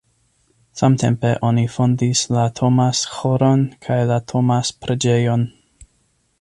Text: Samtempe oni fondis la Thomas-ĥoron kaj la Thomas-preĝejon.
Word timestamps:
Samtempe 0.79 1.33
oni 1.49 1.65
fondis 1.73 2.23
la 2.37 2.45
Thomas-ĥoron 2.61 3.63
kaj 3.89 4.01
la 4.13 4.21
Thomas-preĝejon. 4.33 5.49